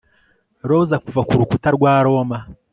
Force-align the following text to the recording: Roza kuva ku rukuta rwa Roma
Roza 0.69 0.97
kuva 1.05 1.21
ku 1.27 1.33
rukuta 1.39 1.69
rwa 1.75 1.93
Roma 2.05 2.37